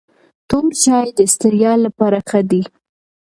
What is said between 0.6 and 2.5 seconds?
چای د ستړیا لپاره ښه